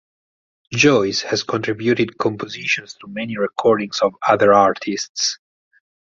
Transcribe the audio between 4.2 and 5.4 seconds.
other artists.